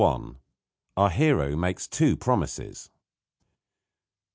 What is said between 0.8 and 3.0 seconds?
OUR HERO MAKES TWO PROMISES.